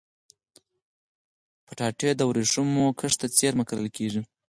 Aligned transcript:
کچالو 1.67 2.17
د 2.17 2.21
ورېښمو 2.29 2.87
کښت 2.99 3.17
ته 3.21 3.27
څېرمه 3.37 3.63
کرل 3.69 3.87
کېږي 3.97 4.21